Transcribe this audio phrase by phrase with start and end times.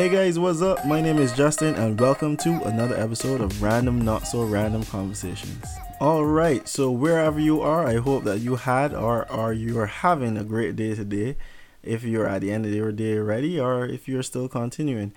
[0.00, 0.86] Hey guys, what's up?
[0.86, 5.62] My name is Justin, and welcome to another episode of Random Not So Random Conversations.
[6.00, 10.38] Alright, so wherever you are, I hope that you had or are you are having
[10.38, 11.36] a great day today.
[11.82, 15.12] If you're at the end of your day already, or if you're still continuing.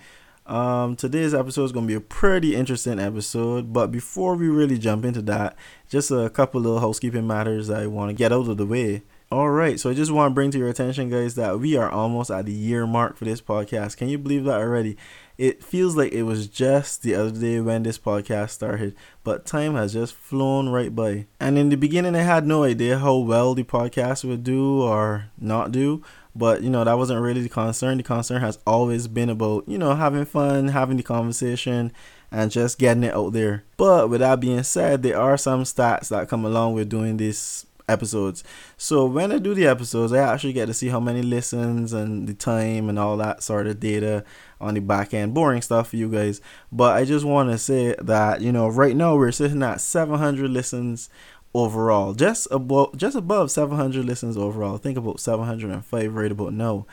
[0.45, 4.77] Um, today's episode is going to be a pretty interesting episode, but before we really
[4.77, 5.55] jump into that,
[5.88, 9.04] just a couple little housekeeping matters I want to get out of the way.
[9.33, 11.89] All right, so I just want to bring to your attention, guys, that we are
[11.89, 13.97] almost at the year mark for this podcast.
[13.97, 14.95] Can you believe that already?
[15.39, 19.73] It feels like it was just the other day when this podcast started, but time
[19.73, 21.25] has just flown right by.
[21.39, 25.31] And in the beginning, I had no idea how well the podcast would do or
[25.39, 26.03] not do
[26.35, 29.77] but you know that wasn't really the concern the concern has always been about you
[29.77, 31.91] know having fun having the conversation
[32.31, 36.09] and just getting it out there but with that being said there are some stats
[36.09, 38.43] that come along with doing these episodes
[38.77, 42.27] so when i do the episodes i actually get to see how many listens and
[42.27, 44.23] the time and all that sort of data
[44.62, 46.40] on the back end boring stuff for you guys
[46.71, 50.49] but i just want to say that you know right now we're sitting at 700
[50.49, 51.09] listens
[51.53, 54.77] overall, just above just above 700 listens overall.
[54.77, 56.85] think about 705 right about now,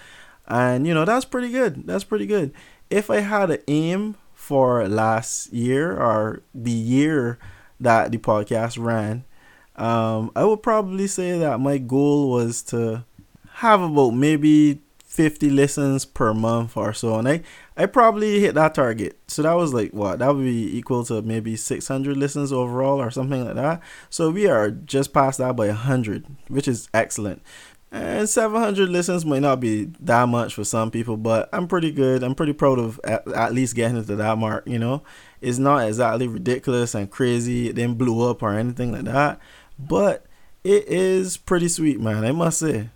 [0.46, 1.86] and you know that's pretty good.
[1.86, 2.52] That's pretty good.
[2.90, 7.38] If I had an aim for last year or the year
[7.78, 9.24] that the podcast ran,
[9.80, 13.04] um, I would probably say that my goal was to
[13.54, 17.42] have about maybe 50 listens per month or so and i
[17.76, 19.18] i probably hit that target.
[19.26, 23.10] So that was like what that would be equal to maybe 600 listens overall or
[23.10, 23.82] something like that.
[24.10, 27.42] So we are just past that by 100 which is excellent.
[27.90, 32.22] And 700 listens might not be that much for some people but i'm pretty good.
[32.22, 35.02] I'm pretty proud of at, at least getting to that mark you know?
[35.40, 39.40] It's not exactly ridiculous and crazy it didn't blow up or anything like that
[39.88, 40.26] but
[40.64, 42.88] it is pretty sweet man i must say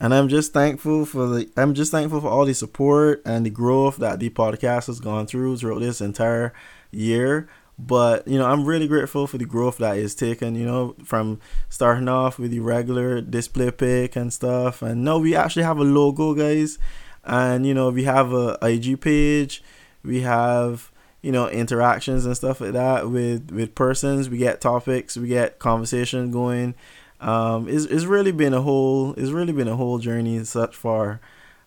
[0.00, 3.50] and I'm just thankful for the I'm just thankful for all the support and the
[3.50, 6.54] growth that the podcast has gone through throughout this entire
[6.90, 7.48] year.
[7.78, 10.54] But you know, I'm really grateful for the growth that is taken.
[10.54, 15.34] You know, from starting off with the regular display pick and stuff, and now we
[15.34, 16.78] actually have a logo, guys,
[17.22, 19.62] and you know, we have a IG page,
[20.02, 20.89] we have
[21.22, 24.28] you know interactions and stuff like that with with persons.
[24.28, 26.74] We get topics, we get conversation going
[27.20, 31.20] um, it's, it's really been a whole it's really been a whole journey such far,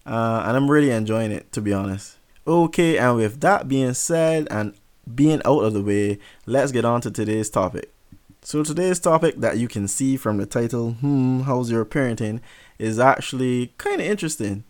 [0.06, 2.18] uh, and I'm really enjoying it to be honest.
[2.46, 4.74] Okay, and with that being said and
[5.14, 7.94] being out of the way, let's get on to today's topic.
[8.42, 12.42] So today's topic that you can see from the title, hmm, how's your parenting,
[12.78, 14.66] is actually kind of interesting.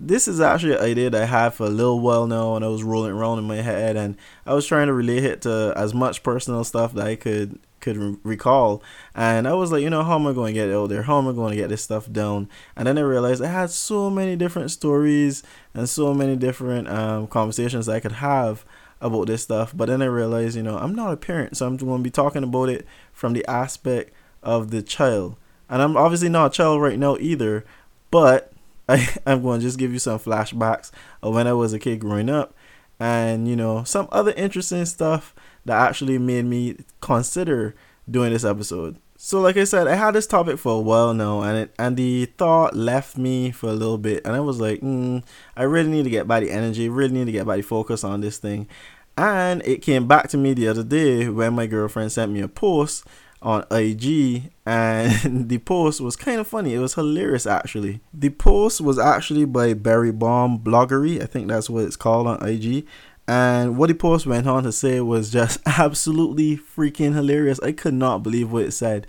[0.00, 2.68] This is actually an idea that I had for a little while now, and I
[2.68, 4.16] was rolling around in my head, and
[4.46, 7.96] I was trying to relate it to as much personal stuff that I could could
[7.96, 8.80] re- recall.
[9.14, 11.02] And I was like, you know, how am I going to get there?
[11.02, 12.48] How am I going to get this stuff down?
[12.76, 15.42] And then I realized I had so many different stories
[15.74, 18.64] and so many different um, conversations I could have
[19.00, 19.76] about this stuff.
[19.76, 22.10] But then I realized, you know, I'm not a parent, so I'm going to be
[22.10, 24.12] talking about it from the aspect
[24.44, 25.36] of the child.
[25.68, 27.64] And I'm obviously not a child right now either,
[28.10, 28.52] but
[28.88, 30.90] I, I'm going to just give you some flashbacks
[31.22, 32.54] of when I was a kid growing up
[32.98, 35.34] and, you know, some other interesting stuff
[35.64, 37.74] that actually made me consider
[38.10, 38.98] doing this episode.
[39.20, 41.96] So, like I said, I had this topic for a while now, and it, and
[41.96, 45.24] the thought left me for a little bit, and I was like, mm,
[45.56, 48.38] I really need to get the energy, really need to get the focus on this
[48.38, 48.68] thing.
[49.16, 52.46] And it came back to me the other day when my girlfriend sent me a
[52.46, 53.04] post
[53.42, 56.74] on IG, and the post was kind of funny.
[56.74, 58.00] It was hilarious, actually.
[58.12, 62.46] The post was actually by Barry Bomb Bloggery, I think that's what it's called on
[62.46, 62.86] IG,
[63.26, 67.60] and what the post went on to say was just absolutely freaking hilarious.
[67.60, 69.06] I could not believe what it said.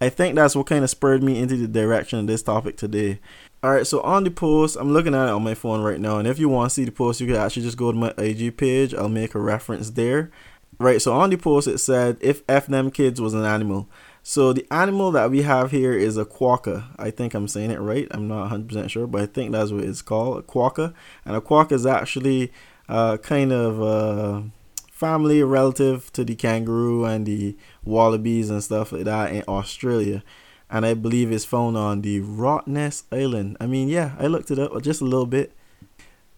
[0.00, 3.20] I think that's what kind of spurred me into the direction of this topic today.
[3.62, 6.26] Alright, so on the post, I'm looking at it on my phone right now, and
[6.26, 8.56] if you want to see the post, you can actually just go to my IG
[8.56, 8.94] page.
[8.94, 10.30] I'll make a reference there.
[10.80, 13.86] Right, so on the post, it said, if F them kids was an animal.
[14.22, 16.84] So the animal that we have here is a quokka.
[16.98, 18.08] I think I'm saying it right.
[18.12, 20.94] I'm not 100% sure, but I think that's what it's called, a quokka.
[21.26, 22.50] And a quokka is actually
[22.88, 24.48] uh, kind of uh,
[24.90, 30.24] family relative to the kangaroo and the wallabies and stuff like that in Australia.
[30.70, 33.58] And I believe it's found on the Rottnest Island.
[33.60, 35.52] I mean, yeah, I looked it up just a little bit.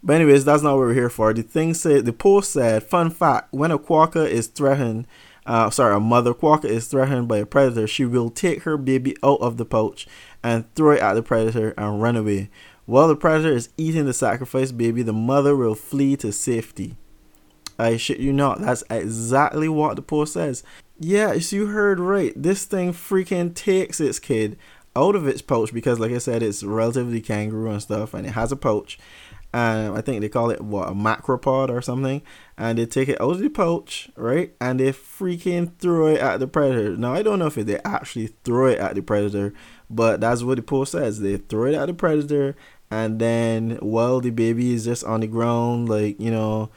[0.02, 1.32] But anyways, that's not what we're here for.
[1.32, 5.06] The thing said, the post said, fun fact: when a quokka is threatened,
[5.46, 9.16] uh, sorry, a mother quokka is threatened by a predator, she will take her baby
[9.22, 10.06] out of the pouch
[10.42, 12.50] and throw it at the predator and run away.
[12.84, 16.96] While the predator is eating the sacrificed baby, the mother will flee to safety.
[17.78, 20.62] I shit you not, that's exactly what the post says.
[20.98, 22.32] Yes, you heard right.
[22.36, 24.58] This thing freaking takes its kid
[24.94, 28.32] out of its pouch because, like I said, it's relatively kangaroo and stuff, and it
[28.32, 28.98] has a pouch.
[29.52, 32.22] And I think they call it what a macropod or something,
[32.56, 36.40] and they take it out of the pouch, right, and they freaking throw it at
[36.40, 36.96] the predator.
[36.96, 39.52] Now I don't know if they actually throw it at the predator,
[39.90, 41.20] but that's what the post says.
[41.20, 42.56] They throw it at the predator,
[42.90, 46.70] and then while the baby is just on the ground, like you know,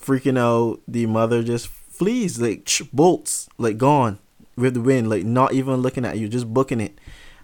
[0.00, 4.18] freaking out, the mother just flees, like bolts, like gone
[4.56, 6.98] with the wind, like not even looking at you, just booking it.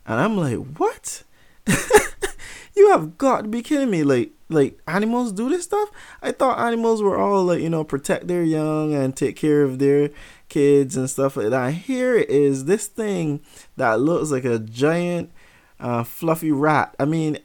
[0.06, 1.22] And I'm like, what?
[2.76, 4.02] you have got to be kidding me!
[4.02, 5.90] Like, like animals do this stuff?
[6.22, 9.78] I thought animals were all like, you know, protect their young and take care of
[9.78, 10.10] their
[10.48, 11.74] kids and stuff like that.
[11.74, 13.40] Here is, this thing
[13.76, 15.30] that looks like a giant,
[15.80, 16.94] uh, fluffy rat.
[17.00, 17.38] I mean,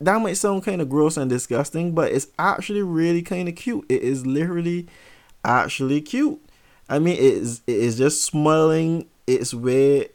[0.00, 3.86] that might sound kind of gross and disgusting, but it's actually really kind of cute.
[3.88, 4.86] It is literally
[5.44, 6.40] actually cute.
[6.88, 10.08] I mean, it is it is just smiling its way.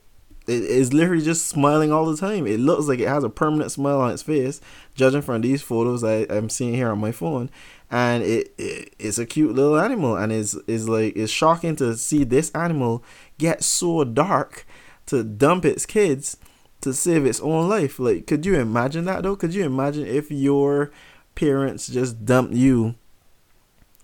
[0.48, 2.46] It is literally just smiling all the time.
[2.46, 4.62] It looks like it has a permanent smile on its face,
[4.94, 7.50] judging from these photos I, I'm seeing here on my phone.
[7.90, 11.96] And it, it it's a cute little animal, and is is like it's shocking to
[11.96, 13.04] see this animal
[13.38, 14.66] get so dark
[15.08, 16.38] to dump its kids
[16.82, 18.00] to save its own life.
[18.00, 19.36] Like, could you imagine that though?
[19.36, 20.92] Could you imagine if your
[21.36, 22.96] parents just dumped you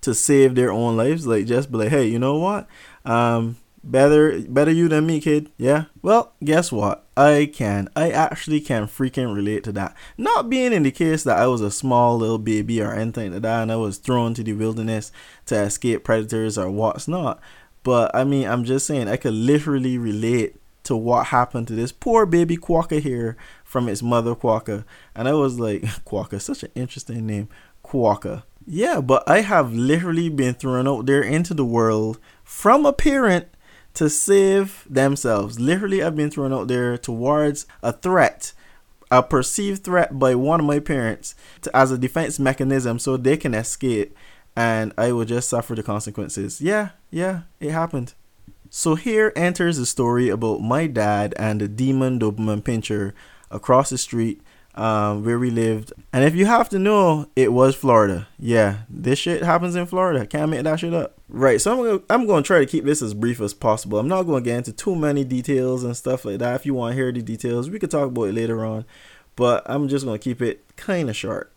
[0.02, 1.26] to save their own lives.
[1.26, 2.68] Like just be like, hey, you know what?
[3.06, 5.52] Um, better better you than me, kid.
[5.58, 5.86] Yeah.
[6.02, 7.06] Well, guess what?
[7.18, 7.90] I can.
[7.96, 9.96] I actually can freaking relate to that.
[10.18, 13.42] Not being in the case that I was a small little baby or anything like
[13.42, 15.12] that, and I was thrown to the wilderness
[15.48, 17.40] to escape predators or what's not.
[17.84, 21.92] But I mean, I'm just saying, I could literally relate to what happened to this
[21.92, 24.84] poor baby quokka here from its mother quokka.
[25.16, 27.50] And I was like, quokka, such an interesting name,
[27.84, 28.44] quokka.
[28.66, 33.48] Yeah, but I have literally been thrown out there into the world from a parent
[33.94, 35.60] to save themselves.
[35.60, 38.54] Literally, I've been thrown out there towards a threat,
[39.10, 43.38] a perceived threat by one of my parents to, as a defense mechanism so they
[43.38, 44.16] can escape
[44.56, 46.62] and I will just suffer the consequences.
[46.62, 48.14] Yeah, yeah, it happened.
[48.70, 53.14] So here enters the story about my dad and the demon Doberman Pinscher
[53.50, 54.42] across the street
[54.76, 55.94] um, where we lived.
[56.14, 58.28] And if you have to know, it was Florida.
[58.40, 60.26] Yeah, this shit happens in Florida.
[60.26, 61.18] Can't make that shit up.
[61.30, 61.62] Right.
[61.62, 64.00] So I'm gonna I'm gonna try to keep this as brief as possible.
[64.00, 66.56] I'm not gonna get into too many details and stuff like that.
[66.56, 68.86] If you want to hear the details, we could talk about it later on.
[69.36, 71.52] But I'm just gonna keep it kind of short.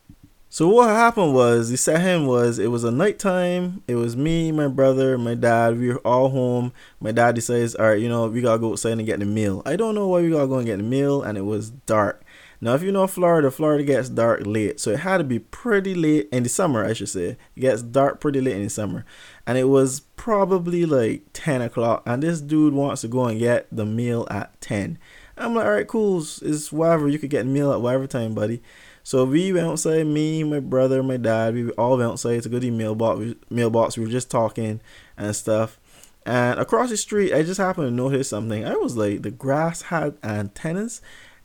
[0.48, 3.82] So what happened was the setting was it was a nighttime.
[3.88, 5.80] It was me, my brother, my dad.
[5.80, 6.72] We were all home.
[7.00, 9.62] My dad decides, all right, you know, we gotta go outside and get the meal.
[9.66, 12.22] I don't know why we gotta go and get the meal, and it was dark.
[12.60, 15.94] Now, if you know Florida, Florida gets dark late, so it had to be pretty
[15.94, 17.36] late in the summer, I should say.
[17.56, 19.04] It gets dark pretty late in the summer,
[19.46, 22.02] and it was probably like 10 o'clock.
[22.06, 24.98] And this dude wants to go and get the meal at 10.
[25.36, 26.18] I'm like, all right, cool.
[26.18, 27.08] It's whatever.
[27.08, 28.62] You could get meal at whatever time, buddy.
[29.02, 30.06] So we went outside.
[30.06, 31.54] Me, my brother, my dad.
[31.54, 33.34] We all went outside to go to the mailbox.
[33.50, 33.98] Mailbox.
[33.98, 34.80] We were just talking
[35.16, 35.78] and stuff.
[36.26, 38.64] And across the street, I just happened to notice something.
[38.64, 41.02] I was like, the grass had antennas,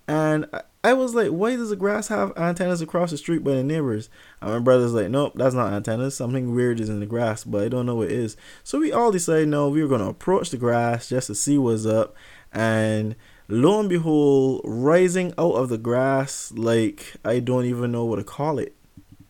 [0.08, 0.46] and
[0.81, 4.10] I was like, why does the grass have antennas across the street by the neighbors?
[4.42, 6.16] And my brother's like, nope, that's not antennas.
[6.16, 8.38] Something weird is in the grass, but I don't know what it is.
[8.64, 11.58] So we all decided, no, we were going to approach the grass just to see
[11.58, 12.16] what's up.
[12.54, 13.18] And
[13.50, 18.24] lo and behold, rising out of the grass, like, I don't even know what to
[18.24, 18.74] call it.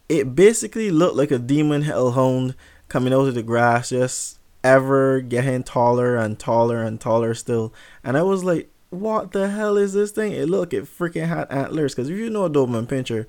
[0.08, 2.56] It basically looked like a demon hellhound
[2.90, 7.74] coming out of the grass, just ever getting taller and taller and taller still.
[8.04, 10.32] And I was like, what the hell is this thing?
[10.32, 11.96] It look it freaking had antlers.
[11.96, 13.26] Cause if you know a Doberman Pinscher,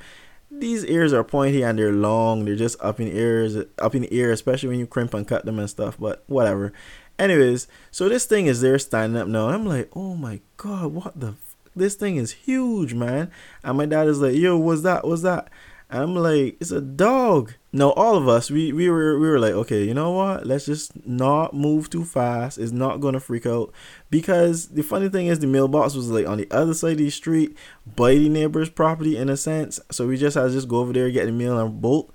[0.50, 2.44] these ears are pointy and they're long.
[2.44, 5.44] They're just up in ears, up in the ear, especially when you crimp and cut
[5.44, 5.96] them and stuff.
[5.98, 6.72] But whatever.
[7.18, 9.48] Anyways, so this thing is there standing up now.
[9.48, 11.28] I'm like, oh my god, what the?
[11.28, 11.56] F-?
[11.76, 13.30] This thing is huge, man.
[13.62, 15.06] And my dad is like, yo, what's that?
[15.06, 15.48] What's that?
[15.90, 17.54] I'm like, it's a dog.
[17.72, 20.46] No, all of us, we, we were we were like, okay, you know what?
[20.46, 22.58] Let's just not move too fast.
[22.58, 23.72] It's not gonna freak out.
[24.08, 27.10] Because the funny thing is the mailbox was like on the other side of the
[27.10, 27.56] street
[27.96, 29.80] by the neighbor's property in a sense.
[29.90, 32.12] So we just had to just go over there, get the mail and bolt.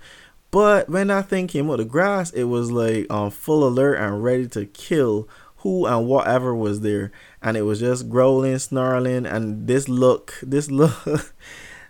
[0.50, 4.24] But when that thing came out the grass, it was like on full alert and
[4.24, 5.28] ready to kill
[5.58, 7.12] who and whatever was there.
[7.42, 10.94] And it was just growling, snarling, and this look, this look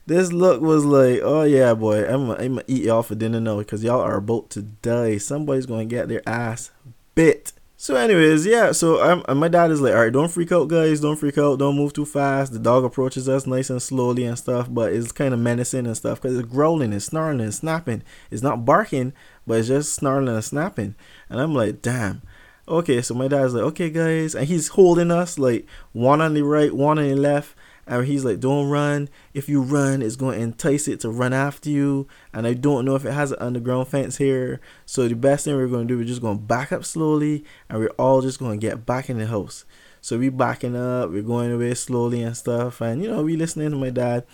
[0.06, 3.40] This look was like, oh yeah, boy, I'm gonna, I'm gonna eat y'all for dinner
[3.40, 5.18] now because y'all are about to die.
[5.18, 6.70] Somebody's gonna get their ass
[7.14, 7.52] bit.
[7.78, 8.72] So, anyways, yeah.
[8.72, 11.00] So, I'm, my dad is like, all right, don't freak out, guys.
[11.00, 11.58] Don't freak out.
[11.58, 12.52] Don't move too fast.
[12.52, 15.96] The dog approaches us nice and slowly and stuff, but it's kind of menacing and
[15.96, 18.02] stuff because it's growling and snarling and snapping.
[18.30, 19.12] It's not barking,
[19.46, 20.94] but it's just snarling and snapping.
[21.28, 22.22] And I'm like, damn.
[22.66, 26.42] Okay, so my dad's like, okay, guys, and he's holding us like one on the
[26.42, 27.54] right, one on the left,
[27.86, 29.08] and he's like, "Don't run.
[29.34, 32.84] If you run, it's going to entice it to run after you." And I don't
[32.84, 34.60] know if it has an underground fence here.
[34.84, 37.44] So the best thing we're going to do, we're just going to back up slowly,
[37.68, 39.64] and we're all just going to get back in the house.
[40.00, 43.70] So we backing up, we're going away slowly and stuff, and you know we listening
[43.70, 44.24] to my dad.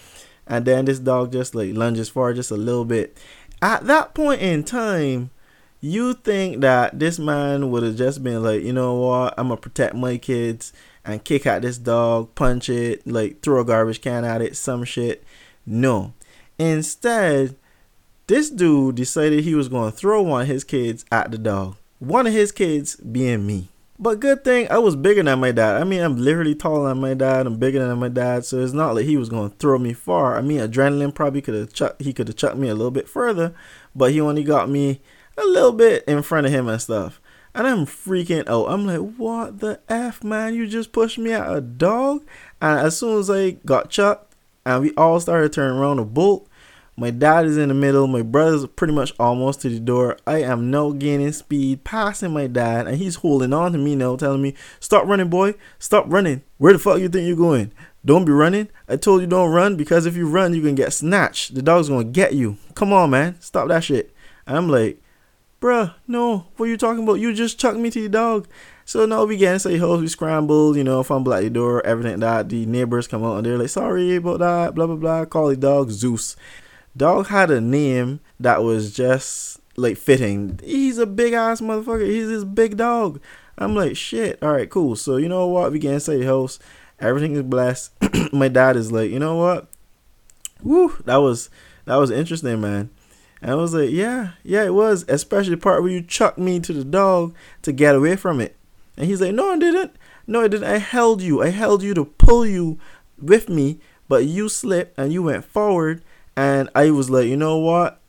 [0.46, 3.16] And then this dog just like lunges forward just a little bit.
[3.60, 5.30] At that point in time,
[5.80, 9.60] you think that this man would have just been like, you know what, I'm gonna
[9.60, 10.72] protect my kids
[11.04, 14.84] and kick out this dog, punch it, like throw a garbage can at it, some
[14.84, 15.24] shit.
[15.66, 16.12] No.
[16.58, 17.56] Instead,
[18.26, 21.76] this dude decided he was gonna throw one of his kids at the dog.
[21.98, 23.68] One of his kids being me.
[23.98, 25.80] But good thing I was bigger than my dad.
[25.80, 27.46] I mean, I'm literally taller than my dad.
[27.46, 30.36] I'm bigger than my dad, so it's not like he was gonna throw me far.
[30.36, 32.02] I mean, adrenaline probably could have chucked.
[32.02, 33.54] He could have chucked me a little bit further,
[33.94, 35.00] but he only got me
[35.38, 37.20] a little bit in front of him and stuff.
[37.54, 38.66] And I'm freaking out.
[38.66, 40.54] I'm like, what the F, man?
[40.54, 42.24] You just pushed me at a dog?
[42.60, 46.48] And as soon as I got chucked and we all started turning around to bolt,
[46.96, 48.06] my dad is in the middle.
[48.06, 50.18] My brother's pretty much almost to the door.
[50.26, 54.16] I am now gaining speed, passing my dad, and he's holding on to me now,
[54.16, 55.54] telling me, Stop running, boy.
[55.78, 56.42] Stop running.
[56.58, 57.72] Where the fuck you think you're going?
[58.04, 58.68] Don't be running.
[58.88, 61.54] I told you don't run because if you run, you can get snatched.
[61.54, 62.58] The dog's gonna get you.
[62.74, 63.40] Come on, man.
[63.40, 64.14] Stop that shit.
[64.46, 65.00] And I'm like,
[65.62, 67.20] bruh, no, what you talking about?
[67.20, 68.48] You just chucked me to the dog.
[68.84, 72.18] So now we get inside house, we scramble, you know, fumble at the door, everything
[72.20, 72.48] that.
[72.48, 75.24] The neighbors come out and they're like, sorry about that, blah blah blah.
[75.24, 76.36] Call the dog Zeus.
[76.96, 80.58] Dog had a name that was just like fitting.
[80.62, 82.06] He's a big ass motherfucker.
[82.06, 83.20] He's this big dog.
[83.56, 84.42] I'm like, shit.
[84.42, 84.96] All right, cool.
[84.96, 85.70] So you know what?
[85.70, 86.58] We get inside the house.
[86.98, 87.92] Everything is blessed.
[88.32, 89.68] My dad is like, you know what?
[90.62, 91.50] Woo, that was
[91.84, 92.90] that was interesting, man.
[93.42, 95.04] And I was like, yeah, yeah, it was.
[95.08, 98.56] Especially the part where you chucked me to the dog to get away from it.
[98.96, 99.96] And he's like, no, I didn't.
[100.28, 100.70] No, I didn't.
[100.70, 101.42] I held you.
[101.42, 102.78] I held you to pull you
[103.20, 106.02] with me, but you slipped and you went forward.
[106.36, 108.00] And I was like, you know what?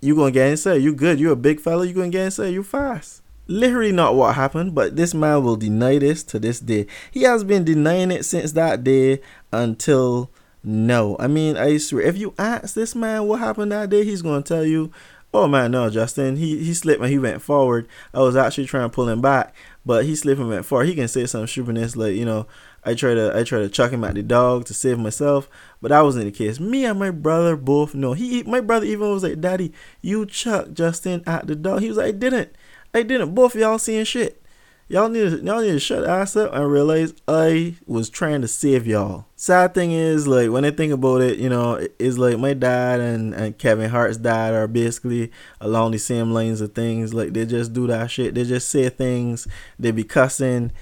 [0.00, 0.82] You gonna get inside.
[0.82, 1.20] You good.
[1.20, 1.86] You're a big fella.
[1.86, 2.48] You gonna get inside.
[2.48, 3.22] You fast.
[3.46, 6.86] Literally not what happened, but this man will deny this to this day.
[7.10, 9.20] He has been denying it since that day
[9.52, 10.30] until
[10.68, 14.20] no, I mean, I swear, if you ask this man what happened that day, he's
[14.20, 14.90] gonna tell you,
[15.32, 17.88] "Oh man, no, Justin, he he slipped and he went forward.
[18.12, 19.54] I was actually trying to pull him back,
[19.86, 22.46] but he slipped and went forward." He can say some stupidness like, you know,
[22.84, 25.48] I try to I try to chuck him at the dog to save myself,
[25.80, 26.60] but that wasn't the case.
[26.60, 28.12] Me and my brother both know.
[28.12, 29.72] He my brother even was like, "Daddy,
[30.02, 32.50] you chuck Justin at the dog." He was like, "I didn't,
[32.92, 34.42] I didn't." Both y'all seeing shit.
[34.90, 38.48] Y'all need to, y'all need to shut ass up and realize I was trying to
[38.48, 39.26] save y'all.
[39.36, 42.98] Sad thing is, like when I think about it, you know, it's like my dad
[42.98, 45.30] and, and Kevin Hart's dad are basically
[45.60, 47.12] along the same lines of things.
[47.12, 48.34] Like they just do that shit.
[48.34, 49.46] They just say things.
[49.78, 50.72] They be cussing.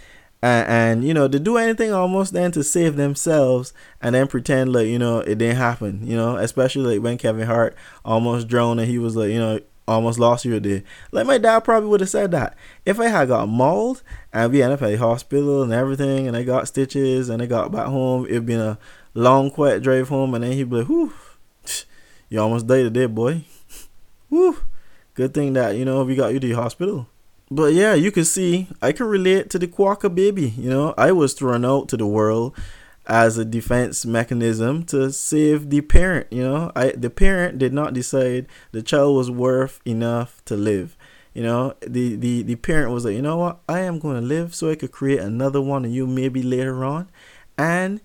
[0.41, 3.73] And, and you know they do anything almost then to save themselves
[4.03, 7.47] and then pretend like you know it didn't happen you know especially like when kevin
[7.47, 10.83] hart almost drowned and he was like you know almost lost you day.
[11.13, 12.57] Like my dad probably would have said that.
[12.85, 14.03] If I had got mauled
[14.33, 17.47] and we ended up at the hospital and everything and I got stitches and I
[17.47, 18.79] got back home, it'd been a
[19.15, 21.13] long quiet drive home and then he'd be like, Whew,
[22.29, 23.45] you almost died today, boy.
[24.29, 24.59] Whew.
[25.15, 27.09] Good thing that, you know, we got you to the hospital.
[27.51, 30.49] But yeah, you can see I can relate to the quokka baby.
[30.57, 32.57] You know, I was thrown out to the world
[33.07, 36.27] as a defense mechanism to save the parent.
[36.31, 40.97] You know, I the parent did not decide the child was worth enough to live.
[41.35, 44.27] You know, the the the parent was like, you know what, I am going to
[44.27, 47.11] live so I could create another one of you maybe later on,
[47.59, 48.01] and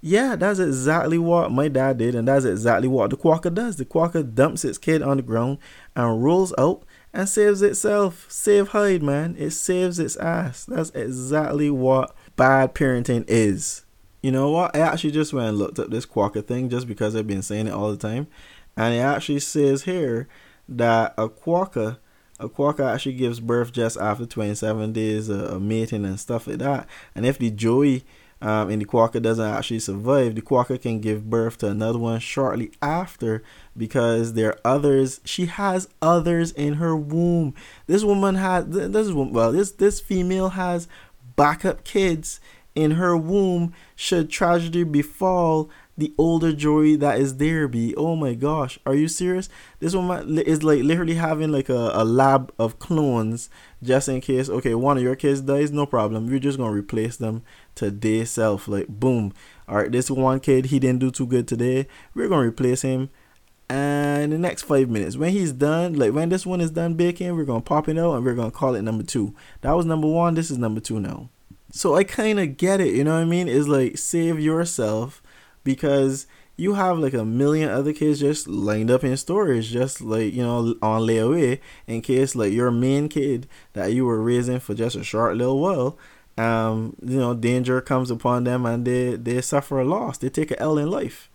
[0.00, 3.76] yeah, that's exactly what my dad did, and that's exactly what the quokka does.
[3.76, 5.58] The quokka dumps its kid on the ground
[5.96, 6.84] and rolls out
[7.14, 8.26] and saves itself.
[8.28, 9.34] Save hide, man.
[9.38, 10.66] It saves its ass.
[10.66, 13.83] That's exactly what bad parenting is.
[14.24, 14.74] You know what?
[14.74, 17.66] I actually just went and looked up this quokka thing just because I've been saying
[17.66, 18.26] it all the time.
[18.74, 20.28] And it actually says here
[20.66, 21.98] that a quokka,
[22.40, 26.88] a quokka actually gives birth just after 27 days of mating and stuff like that.
[27.14, 28.06] And if the joey
[28.40, 32.18] um, in the quokka doesn't actually survive, the quokka can give birth to another one
[32.18, 33.42] shortly after
[33.76, 35.20] because there are others.
[35.26, 37.54] She has others in her womb.
[37.86, 39.34] This woman has this woman.
[39.34, 40.88] well this this female has
[41.36, 42.40] backup kids
[42.74, 47.94] in her womb should tragedy befall the older Joey that is there be.
[47.96, 49.48] Oh my gosh, are you serious?
[49.78, 53.48] This one is like literally having like a, a lab of clones
[53.82, 54.48] just in case.
[54.48, 56.28] Okay, one of your kids dies, no problem.
[56.28, 57.42] You're just gonna replace them
[57.74, 58.66] today self.
[58.66, 59.32] Like boom.
[59.68, 61.86] All right, this one kid he didn't do too good today.
[62.14, 63.10] We're gonna replace him.
[63.70, 67.34] And the next five minutes, when he's done, like when this one is done baking,
[67.34, 69.34] we're gonna pop it out and we're gonna call it number two.
[69.62, 70.34] That was number one.
[70.34, 71.30] This is number two now.
[71.76, 73.48] So I kind of get it, you know what I mean?
[73.48, 75.20] It's like save yourself
[75.64, 80.32] because you have like a million other kids just lined up in storage, just like
[80.32, 84.74] you know on layaway in case like your main kid that you were raising for
[84.74, 85.98] just a short little while,
[86.38, 90.52] um, you know, danger comes upon them and they they suffer a loss, they take
[90.52, 91.28] a L in life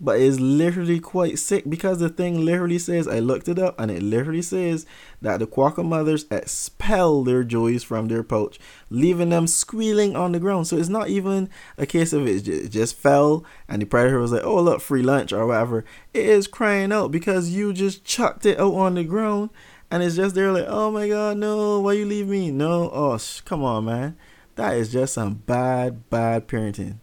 [0.00, 3.90] but it's literally quite sick because the thing literally says I looked it up and
[3.90, 4.86] it literally says
[5.22, 8.58] that the quokka mothers expel their joeys from their pouch,
[8.90, 10.66] leaving them squealing on the ground.
[10.66, 11.48] So it's not even
[11.78, 15.32] a case of it just, fell and the predator was like, "Oh look, free lunch"
[15.32, 15.84] or whatever.
[16.12, 19.50] It is crying out because you just chucked it out on the ground
[19.90, 21.80] and it's just there like, "Oh my god, no!
[21.80, 22.50] Why you leave me?
[22.50, 22.90] No!
[22.92, 24.16] Oh, sh- come on, man!
[24.56, 26.98] That is just some bad, bad parenting."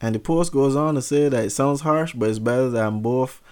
[0.00, 3.00] And the post goes on to say that it sounds harsh, but it's better than
[3.00, 3.42] both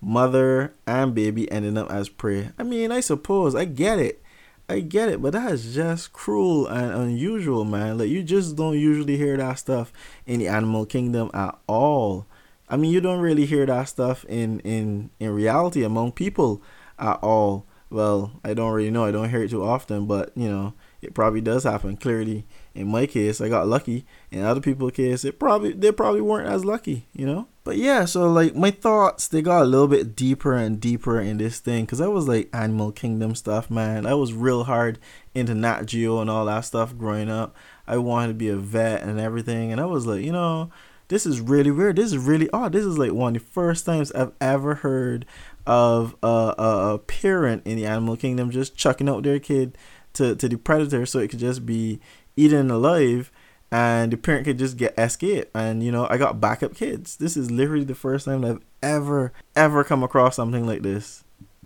[0.00, 2.50] mother and baby ending up as prey.
[2.58, 4.22] I mean, I suppose I get it.
[4.68, 7.98] I get it, but that is just cruel and unusual, man.
[7.98, 9.92] Like you just don't usually hear that stuff
[10.26, 12.26] in the animal kingdom at all.
[12.68, 16.62] I mean, you don't really hear that stuff in in in reality among people
[16.98, 17.66] at all.
[17.90, 19.04] Well, I don't really know.
[19.04, 21.96] I don't hear it too often, but you know, it probably does happen.
[21.96, 24.06] Clearly, in my case, I got lucky.
[24.30, 27.48] In other people's case, it probably they probably weren't as lucky, you know.
[27.64, 31.38] But yeah, so like my thoughts, they got a little bit deeper and deeper in
[31.38, 34.06] this thing, cause I was like Animal Kingdom stuff, man.
[34.06, 35.00] I was real hard
[35.34, 37.56] into Nat Geo and all that stuff growing up.
[37.86, 40.70] I wanted to be a vet and everything, and I was like, you know,
[41.08, 41.96] this is really weird.
[41.96, 42.72] This is really odd.
[42.72, 45.26] This is like one of the first times I've ever heard
[45.66, 49.76] of a, a, a parent in the animal kingdom just chucking out their kid
[50.14, 52.00] to, to the predator so it could just be
[52.36, 53.30] eaten alive
[53.70, 55.50] and the parent could just get escape.
[55.54, 57.16] And you know i got backup kids.
[57.16, 61.24] This is literally the first time i've ever ever come across something like this.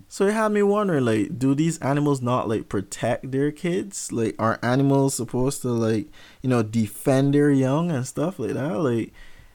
[0.08, 4.12] So it had me wondering like do these animals not like protect their kids?
[4.12, 6.06] Like are animals supposed to like
[6.42, 8.78] you know defend their young and stuff like that?
[8.78, 9.12] Like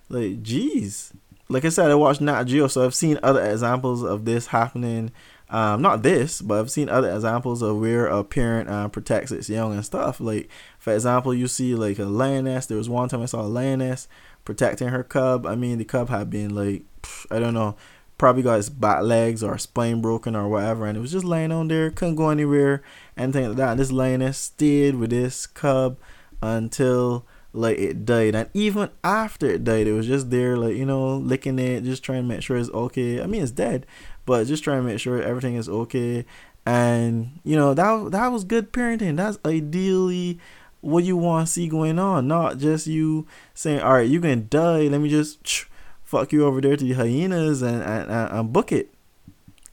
[0.10, 1.14] like jeez
[1.48, 5.12] like i said i watched nat geo so i've seen other examples of this happening
[5.52, 9.50] um, not this, but I've seen other examples of where a parent uh, protects its
[9.50, 10.22] young and stuff.
[10.22, 12.66] Like, for example, you see like a lioness.
[12.66, 14.08] There was one time I saw a lioness
[14.46, 15.46] protecting her cub.
[15.46, 16.84] I mean, the cub had been like,
[17.30, 17.76] I don't know,
[18.18, 21.52] probably got its back legs or spine broken or whatever, and it was just laying
[21.52, 22.82] on there, couldn't go anywhere,
[23.18, 23.72] anything like that.
[23.72, 25.98] And this lioness stayed with this cub
[26.42, 30.86] until like it died and even after it died it was just there like you
[30.86, 33.86] know licking it just trying to make sure it's okay i mean it's dead
[34.32, 36.24] but just trying to make sure everything is okay.
[36.66, 39.18] And you know that that was good parenting.
[39.18, 40.40] That's ideally
[40.80, 44.48] what you want to see going on, not just you saying, "All right, you can
[44.48, 44.84] die.
[44.84, 45.66] Let me just
[46.06, 48.94] fuck you over there to the hyenas and, and, and book it."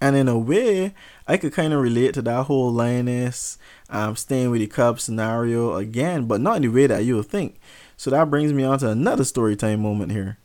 [0.00, 0.92] And in a way,
[1.28, 3.58] I could kind of relate to that whole lioness
[3.90, 7.26] um, staying with the cub scenario again, but not in the way that you would
[7.26, 7.60] think.
[7.96, 10.38] So that brings me on to another story time moment here.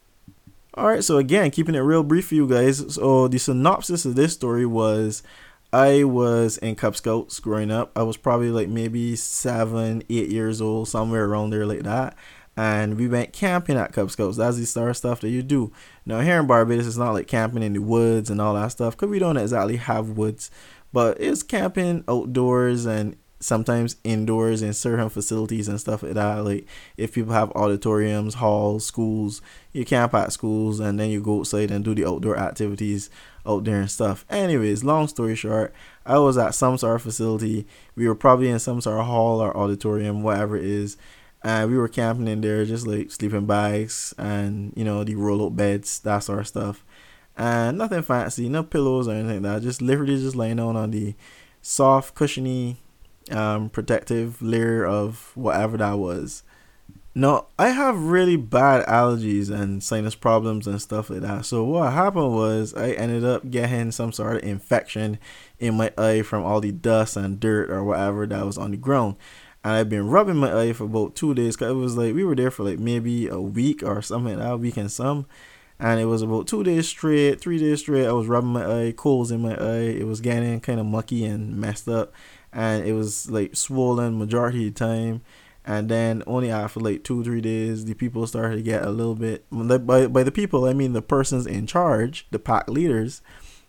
[0.75, 2.95] All right, so again, keeping it real brief for you guys.
[2.95, 5.21] So the synopsis of this story was
[5.71, 7.91] I was in Cub Scouts growing up.
[7.95, 12.15] I was probably like maybe seven, eight years old, somewhere around there like that.
[12.57, 14.37] And we went camping at Cub Scouts.
[14.37, 15.71] That's the of stuff that you do.
[16.07, 18.97] Now here in Barbados, it's not like camping in the woods and all that stuff,
[18.97, 20.49] cause we don't exactly have woods.
[20.91, 26.43] But it's camping outdoors and sometimes indoors in certain facilities and stuff like that.
[26.43, 26.65] Like
[26.97, 31.71] if people have auditoriums, halls, schools, you camp at schools and then you go outside
[31.71, 33.09] and do the outdoor activities
[33.45, 34.25] out there and stuff.
[34.29, 35.73] Anyways, long story short,
[36.05, 37.67] I was at some sort of facility.
[37.95, 40.97] We were probably in some sort of hall or auditorium, whatever it is.
[41.43, 45.45] And we were camping in there, just like sleeping bags and, you know, the roll
[45.45, 46.85] up beds, that sort of stuff.
[47.35, 49.63] And nothing fancy, no pillows or anything like that.
[49.63, 51.15] Just literally just laying on on the
[51.61, 52.77] soft, cushiony
[53.31, 56.43] um, protective layer of whatever that was.
[57.15, 61.45] No, I have really bad allergies and sinus problems and stuff like that.
[61.45, 65.19] So what happened was I ended up getting some sort of infection
[65.59, 68.77] in my eye from all the dust and dirt or whatever that was on the
[68.77, 69.17] ground.
[69.63, 72.23] And I've been rubbing my eye for about two days because it was like we
[72.23, 75.27] were there for like maybe a week or something like that, week and some.
[75.79, 78.07] And it was about two days straight, three days straight.
[78.07, 79.93] I was rubbing my eye, coals in my eye.
[79.99, 82.11] It was getting kind of mucky and messed up
[82.53, 85.21] and it was like swollen majority of the time.
[85.65, 89.15] And then only after like two three days the people started to get a little
[89.15, 93.21] bit by, by the people i mean the persons in charge the pack leaders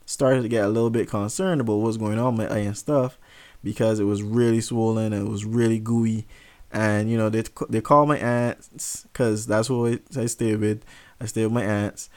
[0.06, 2.76] started to get a little bit concerned about what's going on with my eye and
[2.76, 3.18] stuff
[3.62, 6.26] because it was really swollen and it was really gooey.
[6.72, 10.84] And you know they they called my aunts because that's what I stay with.
[11.20, 12.10] I stay with my aunts.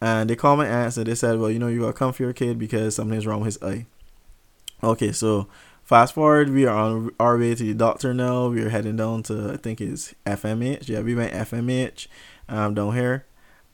[0.00, 2.22] And they called my aunts and they said well you know you gotta come for
[2.22, 3.86] your kid because something's wrong with his eye
[4.80, 5.48] okay so
[5.88, 8.48] Fast forward, we are on our way to the doctor now.
[8.48, 10.86] We are heading down to I think it's FMH.
[10.86, 12.08] Yeah, we went FMH
[12.46, 13.24] um, down here,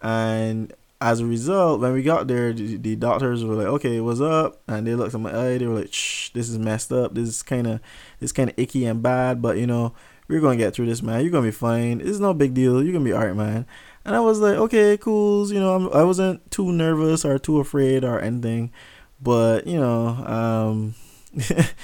[0.01, 4.21] and as a result, when we got there, the, the, doctors were like, "Okay, what's
[4.21, 5.59] up?" And they looked at my eye.
[5.59, 7.17] They were like, "Shh, this is messed up.
[7.17, 7.81] This is kind of,
[8.21, 9.43] it's kind of icky and bad.
[9.43, 9.93] But you know,
[10.29, 11.21] we're gonna get through this, man.
[11.23, 12.01] You're gonna be fine.
[12.01, 12.81] It's no big deal.
[12.81, 13.67] You're gonna be alright, man."
[14.05, 17.59] And I was like, "Okay, cool." You know, I'm, I wasn't too nervous or too
[17.59, 18.71] afraid or anything,
[19.21, 20.95] but you know, um.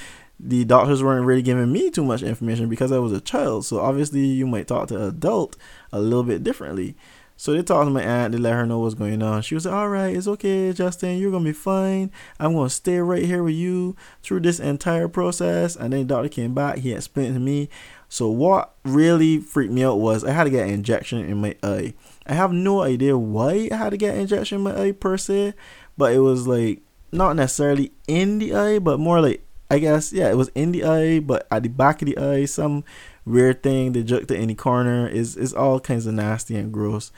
[0.42, 3.66] the doctors weren't really giving me too much information because I was a child.
[3.66, 5.56] So obviously, you might talk to an adult
[5.92, 6.96] a little bit differently.
[7.36, 8.32] So they talked to my aunt.
[8.32, 9.40] They let her know what's going on.
[9.40, 11.18] She was like, "All right, it's okay, Justin.
[11.18, 12.10] You're gonna be fine.
[12.38, 16.28] I'm gonna stay right here with you through this entire process." And then the doctor
[16.28, 16.78] came back.
[16.78, 17.70] He explained to me.
[18.10, 21.54] So what really freaked me out was I had to get an injection in my
[21.62, 21.94] eye.
[22.26, 25.16] I have no idea why I had to get an injection in my eye per
[25.16, 25.54] se,
[25.96, 30.28] but it was like not necessarily in the eye, but more like I guess yeah,
[30.28, 32.84] it was in the eye, but at the back of the eye, some
[33.24, 36.72] weird thing they jerked it in the corner is is all kinds of nasty and
[36.72, 37.12] gross.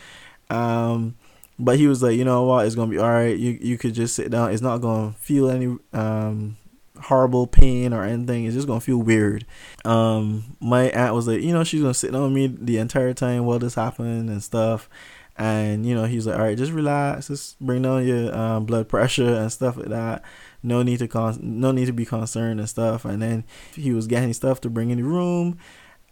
[0.50, 1.16] Um,
[1.58, 3.36] but he was like, you know what, it's gonna be all right.
[3.36, 4.52] You you could just sit down.
[4.52, 6.58] It's not gonna feel any um
[7.00, 8.44] horrible pain or anything.
[8.44, 9.46] It's just gonna feel weird.
[9.84, 13.46] Um, my aunt was like, you know, she's gonna sit with me the entire time
[13.46, 14.90] while this happened and stuff.
[15.38, 18.88] And you know, he's like, all right, just relax, just bring down your um, blood
[18.88, 20.22] pressure and stuff like that
[20.62, 23.04] no need to con- no need to be concerned and stuff.
[23.04, 23.44] And then
[23.74, 25.58] he was getting stuff to bring in the room,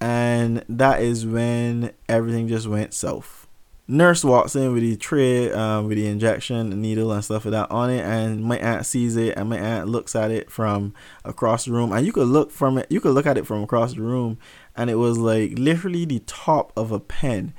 [0.01, 3.47] and that is when everything just went south.
[3.87, 7.71] Nurse walks in with the tray, um, with the injection, needle, and stuff like that
[7.73, 11.65] on it, and my aunt sees it, and my aunt looks at it from across
[11.65, 13.95] the room, and you could look from it, you could look at it from across
[13.95, 14.39] the room,
[14.77, 17.53] and it was like literally the top of a pen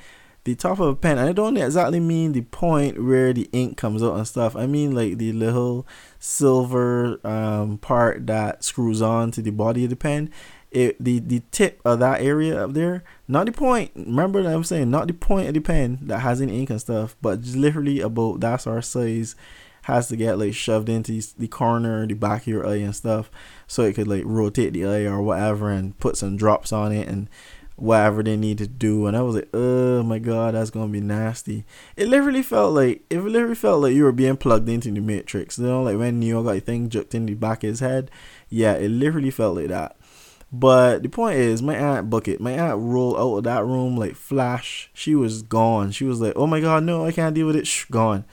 [0.43, 4.01] the top of a pen i don't exactly mean the point where the ink comes
[4.03, 4.55] out and stuff.
[4.55, 5.87] I mean like the little
[6.19, 10.31] silver um, part that screws on to the body of the pen.
[10.71, 14.63] It the the tip of that area up there not the point remember that i'm
[14.63, 17.99] saying not the point of the pen that has any ink and stuff but literally
[17.99, 19.35] about that's our size
[19.81, 23.29] has to get like shoved into the corner the back of your eye and stuff
[23.67, 27.05] so it could like rotate the eye or whatever and put some drops on it
[27.05, 27.27] and
[27.81, 29.07] whatever they need to do.
[29.07, 31.65] And I was like, oh my god, that's gonna be nasty.
[31.95, 35.57] It literally felt like it literally felt like you were being plugged into the matrix.
[35.57, 38.11] You know, like when Neo got a thing jerked in the back of his head.
[38.49, 39.97] Yeah, it literally felt like that.
[40.51, 44.15] But the point is, my aunt Bucket, my aunt rolled out of that room like
[44.15, 44.89] flash.
[44.93, 45.91] She was gone.
[45.91, 48.25] She was like, "Oh my god, no, I can't deal with it." Shh, gone.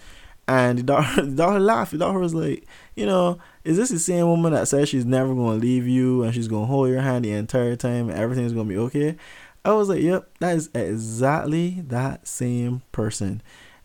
[0.49, 1.93] And the doctor, the doctor laughed.
[1.93, 5.35] The doctor was like, "You know, is this the same woman that says she's never
[5.35, 8.65] to leave you and she's to hold your hand the entire time and everything's to
[8.65, 9.15] be okay?
[9.63, 13.43] I was like, yep, that is exactly that same person.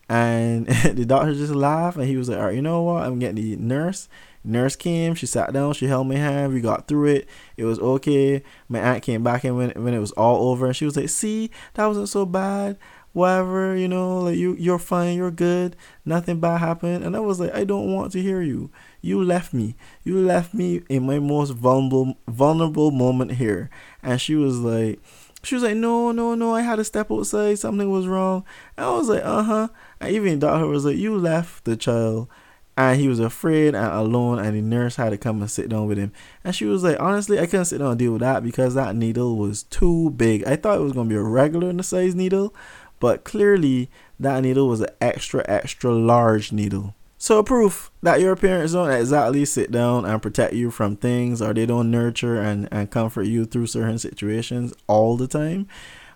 [0.08, 3.04] And the doctor just laughed and he was like, all right, you know what?
[3.04, 4.08] I'm getting the nurse.
[4.42, 7.28] Nurse came, she sat down, she held my hand, we got through it.
[7.58, 8.42] It was okay.
[8.70, 11.10] My aunt came back in when, when it was all over and she was like,
[11.10, 12.78] see, that wasn't so bad
[13.14, 17.02] whatever, you know, like you you're fine, you're good, nothing bad happened.
[17.02, 18.70] And I was like, I don't want to hear you.
[19.00, 19.76] You left me.
[20.02, 23.70] You left me in my most vulnerable vulnerable moment here.
[24.02, 25.00] And she was like
[25.42, 28.44] she was like, No, no, no, I had to step outside, something was wrong.
[28.76, 29.68] And I was like, uh-huh.
[30.00, 32.28] And even doctor was like, You left the child
[32.76, 35.86] and he was afraid and alone and the nurse had to come and sit down
[35.86, 38.42] with him and she was like honestly i couldn't sit down and deal with that
[38.42, 41.82] because that needle was too big i thought it was going to be a regular
[41.82, 42.54] size needle
[43.00, 46.94] but clearly that needle was an extra, extra large needle.
[47.24, 51.54] So proof that your parents don't exactly sit down and protect you from things or
[51.54, 55.66] they don't nurture and, and comfort you through certain situations all the time.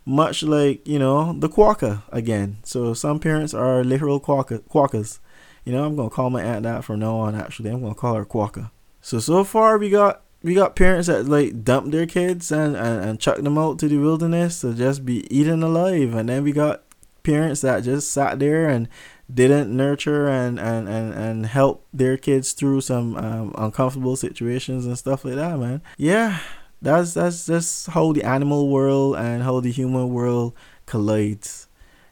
[0.05, 2.59] Much like, you know, the quokka again.
[2.62, 5.19] So some parents are literal quokka, quokkas.
[5.64, 7.71] You know, I'm gonna call my aunt that from now on actually.
[7.71, 8.71] I'm gonna call her quokka.
[9.01, 13.05] So so far we got we got parents that like dump their kids and, and,
[13.05, 16.14] and chuck them out to the wilderness to just be eaten alive.
[16.14, 16.83] And then we got
[17.22, 18.88] parents that just sat there and
[19.33, 24.96] didn't nurture and and and, and help their kids through some um, uncomfortable situations and
[24.96, 25.83] stuff like that man.
[25.96, 26.38] Yeah
[26.81, 30.55] that's that's just how the animal world and how the human world
[30.87, 31.66] collides.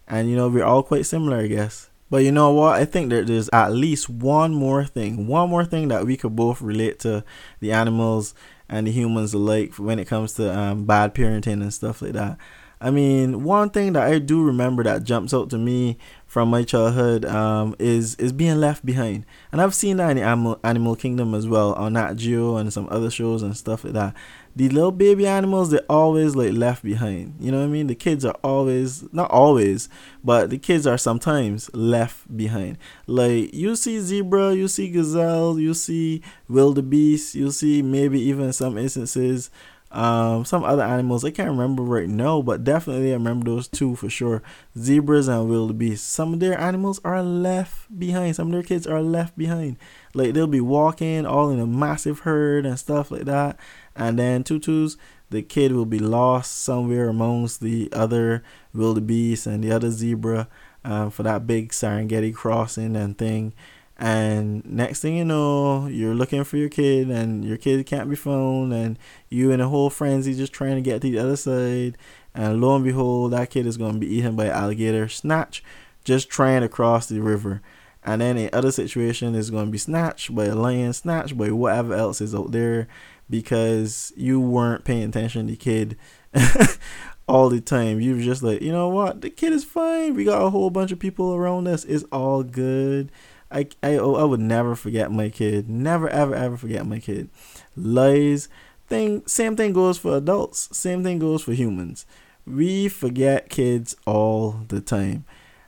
[0.08, 2.74] And you know we're all quite similar i guess but you know what?
[2.80, 6.36] I think that there's at least one more thing, one more thing that we could
[6.36, 7.24] both relate to
[7.60, 8.34] the animals
[8.68, 12.38] and the humans alike when it comes to um, bad parenting and stuff like that.
[12.80, 16.62] I mean, one thing that I do remember that jumps out to me from my
[16.62, 20.94] childhood um, is is being left behind, and I've seen that in the animal Animal
[20.94, 24.14] Kingdom as well on Nat Geo and some other shows and stuff like that.
[24.56, 27.34] The little baby animals they're always like left behind.
[27.38, 27.86] You know what i mean?
[27.86, 29.88] The kids are always not always
[30.24, 32.78] but the kids are sometimes left behind.
[33.06, 38.78] Like you see zebra you see gazelle you see wildebeest you see maybe even some
[38.78, 39.50] instances
[39.96, 43.96] um, some other animals I can't remember right now, but definitely I remember those two
[43.96, 44.42] for sure.
[44.76, 46.06] Zebras and wildebeest.
[46.06, 48.36] Some of their animals are left behind.
[48.36, 49.78] Some of their kids are left behind.
[50.12, 53.58] Like they'll be walking all in a massive herd and stuff like that,
[53.96, 54.98] and then tutus,
[55.30, 58.42] the kid will be lost somewhere amongst the other
[58.74, 60.46] wildebeest and the other zebra
[60.84, 63.54] um, for that big Serengeti crossing and thing.
[63.98, 68.16] And next thing you know, you're looking for your kid, and your kid can't be
[68.16, 68.98] found, and
[69.30, 71.96] you in a whole frenzy just trying to get to the other side.
[72.34, 75.64] And lo and behold, that kid is going to be eaten by an alligator snatch,
[76.04, 77.62] just trying to cross the river.
[78.04, 81.50] And then in other situation is going to be snatched by a lion, snatched by
[81.50, 82.88] whatever else is out there,
[83.30, 85.96] because you weren't paying attention to the kid
[87.26, 88.00] all the time.
[88.00, 90.14] You were just like, you know what, the kid is fine.
[90.14, 91.84] We got a whole bunch of people around us.
[91.84, 93.10] It's all good
[93.50, 95.68] I, I, I would never forget my kid.
[95.68, 97.30] Never, ever, ever forget my kid.
[97.76, 98.48] Lies.
[98.88, 100.68] Thing, same thing goes for adults.
[100.76, 102.06] Same thing goes for humans.
[102.46, 105.24] We forget kids all the time.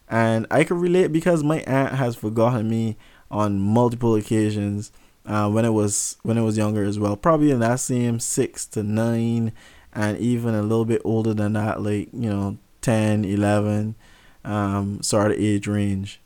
[0.08, 2.96] And I can relate because my aunt has forgotten me
[3.30, 4.92] on multiple occasions
[5.26, 7.16] uh, when it was when it was younger as well.
[7.16, 9.52] Probably in that same six to nine
[9.92, 13.96] and even a little bit older than that, like, you know, 10, 11,
[14.44, 16.20] um, sort of age range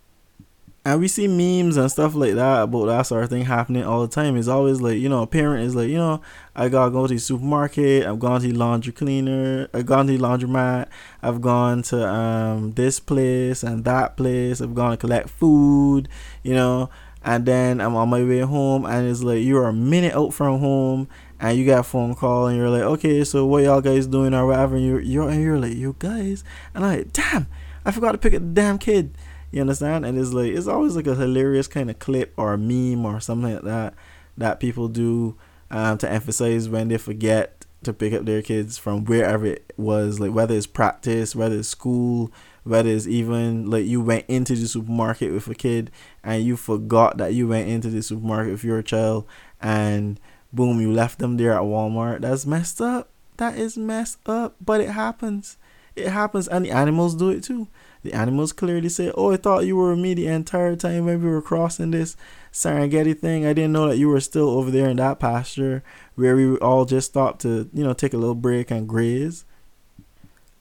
[0.85, 4.03] and we see memes and stuff like that about that sort of thing happening all
[4.03, 4.37] the time.
[4.37, 6.21] It's always like, you know, a parent is like, you know,
[6.57, 10.17] I gotta go to the supermarket, I've gone to the laundry cleaner, I've gone to
[10.17, 10.89] the laundromat,
[11.23, 16.09] I've gone to um this place and that place, I've gone to collect food,
[16.43, 16.91] you know,
[17.25, 20.59] and then I'm on my way home and it's like you're a minute out from
[20.59, 24.09] home and you got a phone call and you're like, Okay, so what y'all guys
[24.09, 24.75] doing or whatever?
[24.75, 26.43] And you're you're and you're like, You guys?
[26.75, 27.47] And I'm like, damn,
[27.85, 29.15] I forgot to pick up the damn kid
[29.53, 30.05] you understand?
[30.05, 33.21] And it's like it's always like a hilarious kind of clip or a meme or
[33.21, 33.95] something like that
[34.37, 35.37] that people do
[35.71, 40.21] um, to emphasize when they forget to pick up their kids from wherever it was,
[40.21, 42.33] like whether it's practice, whether it's school,
[42.65, 45.91] whether it's even like you went into the supermarket with a kid
[46.23, 49.27] and you forgot that you went into the supermarket with your child
[49.61, 50.21] and
[50.53, 52.21] boom, you left them there at Walmart.
[52.21, 53.09] That's messed up.
[53.39, 55.57] That is messed up, but it happens.
[55.97, 57.69] It happens, and the animals do it too.
[58.03, 61.29] The animals clearly say, Oh, I thought you were me the entire time when we
[61.29, 62.17] were crossing this
[62.53, 63.47] Serengeti thing.
[63.47, 65.83] I didn't know that you were still over there in that pasture
[66.17, 69.45] where we all just stopped to, you know, take a little break and graze.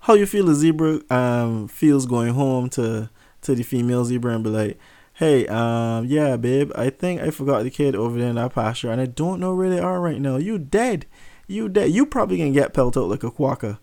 [0.02, 3.10] How you feel the zebra um feels going home to
[3.42, 4.80] to the female zebra and be like,
[5.14, 8.92] Hey, um, yeah, babe, I think I forgot the kid over there in that pasture
[8.92, 10.38] and I don't know where they are right now.
[10.38, 11.06] You dead.
[11.48, 11.92] You dead.
[11.92, 13.80] You probably can get pelted like a quokka.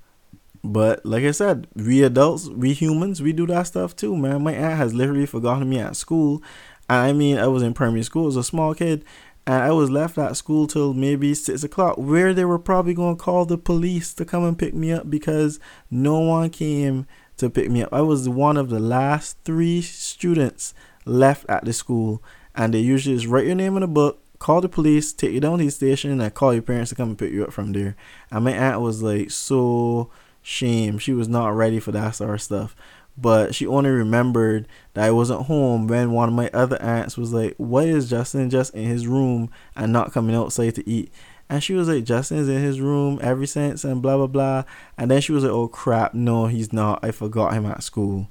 [0.65, 4.43] But like I said, we adults, we humans, we do that stuff too, man.
[4.43, 6.43] My aunt has literally forgotten me at school.
[6.89, 9.05] I mean, I was in primary school as a small kid,
[9.47, 13.17] and I was left at school till maybe six o'clock, where they were probably going
[13.17, 17.49] to call the police to come and pick me up because no one came to
[17.49, 17.93] pick me up.
[17.93, 22.23] I was one of the last three students left at the school,
[22.55, 25.41] and they usually just write your name in a book, call the police, take you
[25.41, 27.73] down to the station, and call your parents to come and pick you up from
[27.73, 27.97] there.
[28.31, 30.11] And my aunt was like so
[30.49, 30.99] shame.
[30.99, 32.75] She was not ready for that sort of stuff.
[33.17, 37.33] But she only remembered that I wasn't home when one of my other aunts was
[37.33, 41.13] like, Why is Justin just in his room and not coming outside to eat?
[41.51, 44.65] And she was like, Justin's in his room ever since and blah blah blah.
[44.97, 47.01] And then she was like, Oh crap, no, he's not.
[47.03, 48.29] I forgot him at school.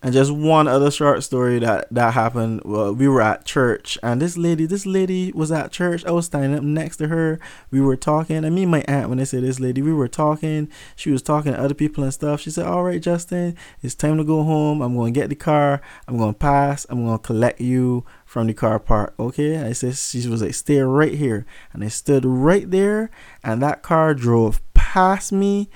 [0.00, 2.62] And just one other short story that that happened.
[2.64, 6.04] Well, we were at church, and this lady, this lady was at church.
[6.04, 7.40] I was standing up next to her.
[7.72, 8.44] We were talking.
[8.44, 10.70] I mean, my aunt, when I say this lady, we were talking.
[10.94, 12.40] She was talking to other people and stuff.
[12.40, 14.82] She said, "All right, Justin, it's time to go home.
[14.82, 15.82] I'm going to get the car.
[16.06, 16.86] I'm going to pass.
[16.88, 19.58] I'm going to collect you from the car park." Okay.
[19.58, 23.10] I said she was like, "Stay right here," and I stood right there,
[23.42, 25.68] and that car drove past me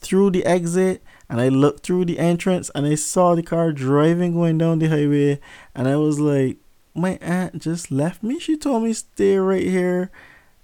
[0.00, 4.34] through the exit and I looked through the entrance and I saw the car driving
[4.34, 5.40] going down the highway
[5.74, 6.58] and I was like
[6.92, 10.10] my aunt just left me she told me stay right here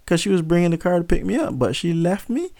[0.03, 2.51] because she was bringing the car to pick me up but she left me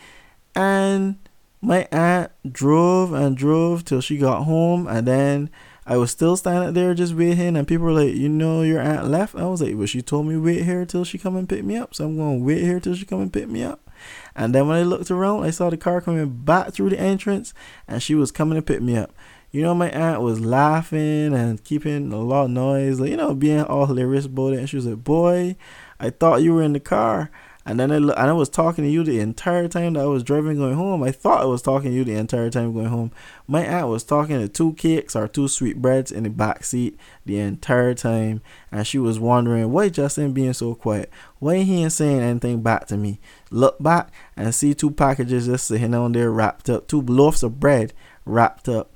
[0.55, 1.17] and
[1.61, 5.49] my aunt drove and drove till she got home and then
[5.85, 9.07] I was still standing there just waiting, and people were like, "You know, your aunt
[9.07, 11.63] left." I was like, "Well, she told me wait here till she come and pick
[11.63, 13.86] me up, so I'm going to wait here till she come and pick me up."
[14.35, 17.53] And then when I looked around, I saw the car coming back through the entrance,
[17.87, 19.13] and she was coming to pick me up.
[19.51, 23.33] You know, my aunt was laughing and keeping a lot of noise, like you know,
[23.33, 24.59] being all hilarious about it.
[24.59, 25.55] And she was like, "Boy,
[25.99, 27.31] I thought you were in the car."
[27.67, 30.23] And then I, and I was talking to you the entire time that I was
[30.23, 31.03] driving going home.
[31.03, 33.11] I thought I was talking to you the entire time going home.
[33.45, 37.39] My aunt was talking to two cakes or two sweetbreads in the back seat the
[37.39, 38.41] entire time,
[38.71, 41.11] and she was wondering why Justin being so quiet.
[41.39, 43.19] Why he ain't saying anything back to me?
[43.49, 47.59] Look back and see two packages just sitting on there wrapped up, two loaves of
[47.59, 47.93] bread
[48.25, 48.91] wrapped up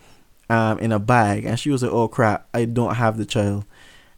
[0.49, 3.65] um, in a bag, and she was like, "Oh crap, I don't have the child."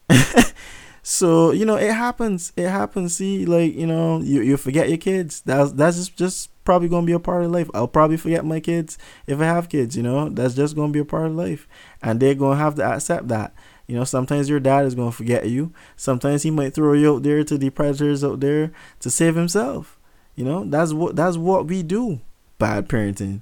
[1.04, 2.52] so you know, it happens.
[2.58, 3.16] It happens.
[3.16, 5.42] See, like you know, you you forget your kids.
[5.42, 7.70] That's that's just just probably gonna be a part of life.
[7.74, 9.96] I'll probably forget my kids if I have kids.
[9.96, 11.68] You know, that's just gonna be a part of life,
[12.02, 13.54] and they're gonna have to accept that.
[13.88, 15.72] You know, sometimes your dad is gonna forget you.
[15.96, 20.00] Sometimes he might throw you out there to the predators out there to save himself.
[20.36, 22.22] You know, that's what that's what we do.
[22.58, 23.42] Bad parenting.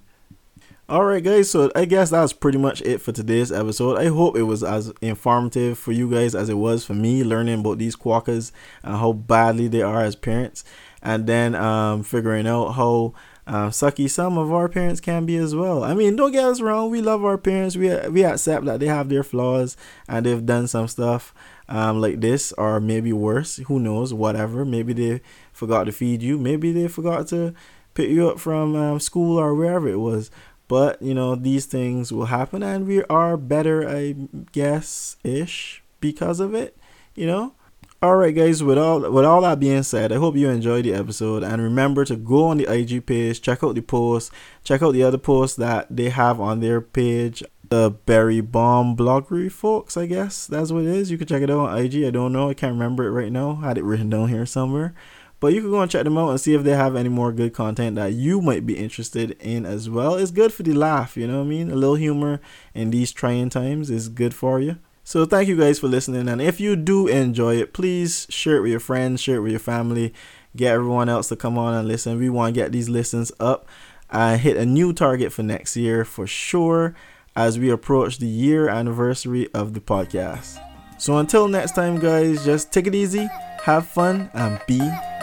[0.89, 3.97] Alright, guys, so I guess that's pretty much it for today's episode.
[3.97, 7.61] I hope it was as informative for you guys as it was for me learning
[7.61, 8.51] about these quokkas
[8.83, 10.65] and how badly they are as parents,
[11.01, 13.13] and then um, figuring out how
[13.47, 15.81] uh, sucky some of our parents can be as well.
[15.81, 18.87] I mean, don't get us wrong, we love our parents, we, we accept that they
[18.87, 19.77] have their flaws
[20.09, 21.33] and they've done some stuff
[21.71, 24.65] um, like this, or maybe worse, who knows, whatever.
[24.65, 25.21] Maybe they
[25.53, 27.53] forgot to feed you, maybe they forgot to
[27.93, 30.31] pick you up from um, school or wherever it was
[30.71, 34.15] but, you know, these things will happen and we are better, I
[34.53, 36.77] guess, ish because of it,
[37.13, 37.55] you know?
[38.01, 41.43] Alright guys, with all with all that being said, I hope you enjoyed the episode
[41.43, 44.31] and remember to go on the IG page, check out the post,
[44.63, 47.43] check out the other posts that they have on their page.
[47.71, 50.45] The Berry Bomb Bloggery folks, I guess.
[50.45, 51.09] That's what it is.
[51.09, 52.03] You can check it out on IG.
[52.03, 52.49] I don't know.
[52.49, 53.61] I can't remember it right now.
[53.63, 54.93] I had it written down here somewhere.
[55.39, 57.31] But you can go and check them out and see if they have any more
[57.31, 60.15] good content that you might be interested in as well.
[60.15, 61.71] It's good for the laugh, you know what I mean?
[61.71, 62.41] A little humor
[62.73, 64.77] in these trying times is good for you.
[65.05, 66.27] So thank you guys for listening.
[66.27, 69.51] And if you do enjoy it, please share it with your friends, share it with
[69.51, 70.13] your family,
[70.57, 72.19] get everyone else to come on and listen.
[72.19, 73.65] We want to get these listens up
[74.09, 76.93] and hit a new target for next year for sure
[77.35, 80.59] as we approach the year anniversary of the podcast.
[80.97, 83.27] So until next time, guys, just take it easy
[83.61, 84.79] have fun and be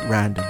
[0.08, 0.46] random.